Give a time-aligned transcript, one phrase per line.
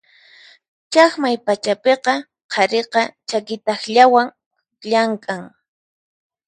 [0.91, 2.13] Chaqmay pachapiqa
[2.51, 4.27] qhariqa chaki takllawan
[4.89, 5.41] llamk'an.